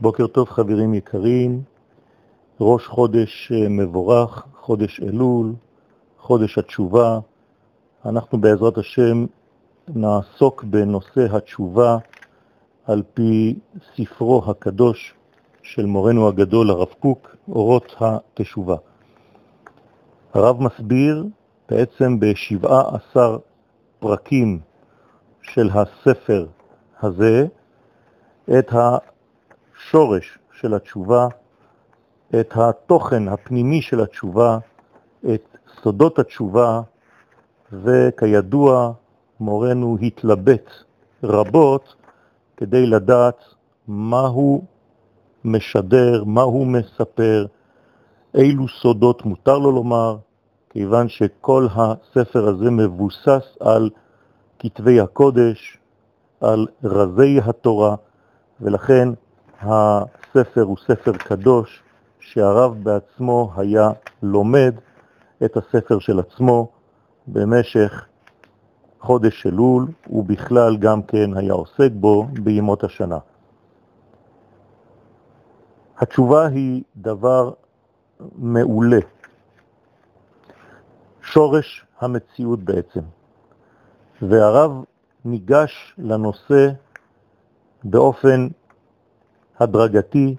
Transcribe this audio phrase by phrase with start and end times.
[0.00, 1.62] בוקר טוב חברים יקרים,
[2.60, 5.52] ראש חודש אה, מבורך, חודש אלול,
[6.18, 7.18] חודש התשובה.
[8.06, 9.26] אנחנו בעזרת השם
[9.88, 11.98] נעסוק בנושא התשובה
[12.86, 13.58] על פי
[13.96, 15.14] ספרו הקדוש
[15.62, 18.76] של מורנו הגדול הרב קוק, אורות התשובה.
[20.34, 21.24] הרב מסביר
[21.68, 23.38] בעצם בשבעה עשר
[23.98, 24.60] פרקים
[25.42, 26.46] של הספר
[27.02, 27.46] הזה
[28.58, 28.72] את
[29.82, 31.28] השורש של התשובה,
[32.40, 34.58] את התוכן הפנימי של התשובה,
[35.34, 36.80] את סודות התשובה,
[37.72, 38.92] וכידוע
[39.40, 40.70] מורנו התלבט
[41.22, 41.94] רבות
[42.56, 43.44] כדי לדעת
[43.88, 44.64] מהו
[45.44, 47.46] משדר, מהו מספר,
[48.34, 50.16] אילו סודות מותר לו לומר,
[50.70, 53.90] כיוון שכל הספר הזה מבוסס על
[54.58, 55.78] כתבי הקודש,
[56.40, 57.94] על רזי התורה,
[58.60, 59.08] ולכן
[59.62, 61.82] הספר הוא ספר קדוש,
[62.20, 63.90] שהרב בעצמו היה
[64.22, 64.74] לומד
[65.44, 66.68] את הספר של עצמו
[67.26, 68.06] במשך
[69.00, 73.18] חודש אלול, ובכלל גם כן היה עוסק בו בימות השנה.
[75.98, 77.50] התשובה היא דבר
[78.34, 79.00] מעולה,
[81.22, 83.00] שורש המציאות בעצם.
[84.22, 84.84] והרב
[85.24, 86.68] ניגש לנושא
[87.84, 88.48] באופן
[89.62, 90.36] הדרגתי,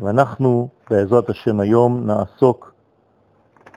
[0.00, 2.74] ואנחנו בעזרת השם היום נעסוק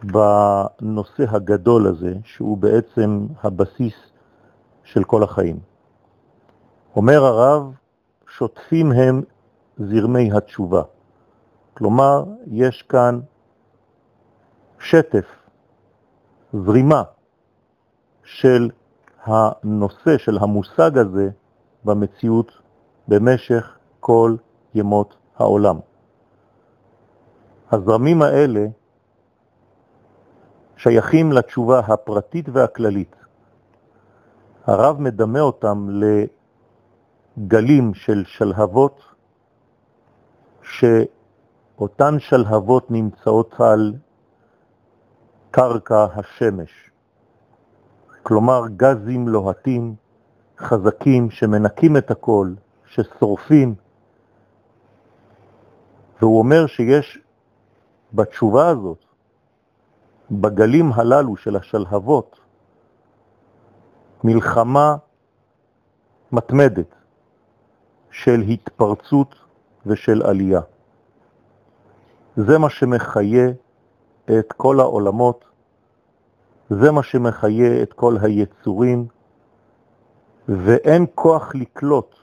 [0.03, 3.93] בנושא הגדול הזה, שהוא בעצם הבסיס
[4.83, 5.59] של כל החיים.
[6.95, 7.73] אומר הרב,
[8.27, 9.21] שוטפים הם
[9.77, 10.81] זרמי התשובה.
[11.73, 13.19] כלומר, יש כאן
[14.79, 15.25] שטף,
[16.53, 17.03] זרימה
[18.23, 18.69] של
[19.23, 21.29] הנושא, של המושג הזה
[21.85, 22.51] במציאות
[23.07, 24.35] במשך כל
[24.77, 25.79] ימות העולם.
[27.71, 28.65] הזרמים האלה
[30.77, 33.15] שייכים לתשובה הפרטית והכללית.
[34.65, 35.87] הרב מדמה אותם
[37.37, 39.01] לגלים של שלהבות,
[40.61, 43.93] שאותן שלהבות נמצאות על
[45.51, 46.91] קרקע השמש.
[48.23, 49.95] כלומר גזים לוהטים,
[50.59, 52.53] חזקים, שמנקים את הכל,
[52.85, 53.75] ששורפים.
[56.21, 57.19] והוא אומר שיש
[58.13, 59.05] בתשובה הזאת,
[60.31, 62.39] בגלים הללו של השלהבות,
[64.23, 64.95] מלחמה
[66.31, 66.95] מתמדת
[68.11, 69.35] של התפרצות
[69.85, 70.61] ושל עלייה.
[72.37, 73.49] זה מה שמחיה
[74.39, 75.45] את כל העולמות,
[76.69, 79.07] זה מה שמחיה את כל היצורים,
[80.49, 82.15] ואין כוח לקלוט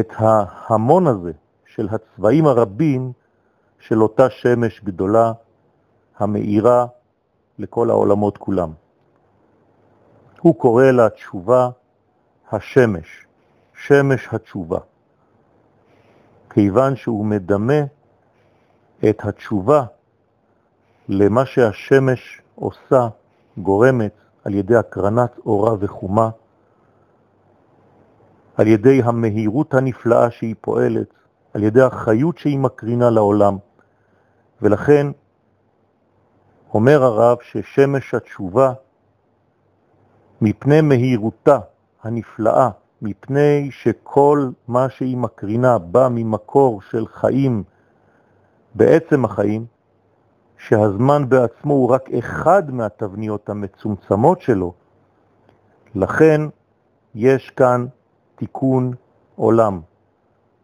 [0.00, 1.32] את ההמון הזה
[1.78, 3.12] של הצבעים הרבים
[3.78, 5.32] של אותה שמש גדולה
[6.18, 6.86] המאירה
[7.58, 8.72] לכל העולמות כולם.
[10.40, 11.68] הוא קורא לה תשובה
[12.52, 13.26] השמש,
[13.74, 14.78] שמש התשובה,
[16.50, 17.80] כיוון שהוא מדמה
[19.08, 19.84] את התשובה
[21.08, 23.08] למה שהשמש עושה,
[23.58, 24.12] גורמת,
[24.44, 26.30] על ידי הקרנת אורה וחומה,
[28.56, 31.14] על ידי המהירות הנפלאה שהיא פועלת,
[31.54, 33.56] על ידי החיות שהיא מקרינה לעולם.
[34.62, 35.06] ולכן
[36.74, 38.72] אומר הרב ששמש התשובה,
[40.40, 41.58] מפני מהירותה
[42.02, 42.70] הנפלאה,
[43.02, 47.64] מפני שכל מה שהיא מקרינה בא ממקור של חיים
[48.74, 49.66] בעצם החיים,
[50.58, 54.72] שהזמן בעצמו הוא רק אחד מהתבניות המצומצמות שלו,
[55.94, 56.40] לכן
[57.14, 57.86] יש כאן
[58.36, 58.92] תיקון
[59.36, 59.80] עולם.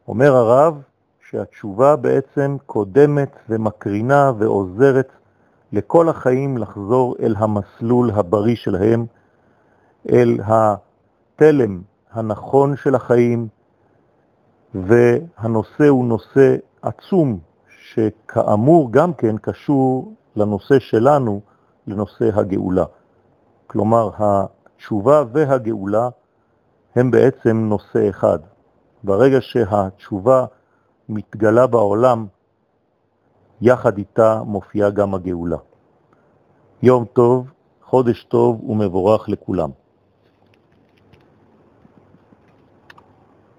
[0.08, 0.82] אומר הרב
[1.30, 5.12] שהתשובה בעצם קודמת ומקרינה ועוזרת
[5.72, 9.06] לכל החיים לחזור אל המסלול הבריא שלהם,
[10.12, 11.82] אל התלם
[12.12, 13.48] הנכון של החיים,
[14.74, 17.38] והנושא הוא נושא עצום,
[17.68, 21.40] שכאמור גם כן קשור לנושא שלנו,
[21.86, 22.84] לנושא הגאולה.
[23.66, 26.08] כלומר, התשובה והגאולה
[26.96, 28.38] הם בעצם נושא אחד.
[29.04, 30.44] ברגע שהתשובה
[31.08, 32.26] מתגלה בעולם,
[33.60, 35.56] יחד איתה מופיעה גם הגאולה.
[36.82, 37.46] יום טוב,
[37.82, 39.70] חודש טוב ומבורך לכולם.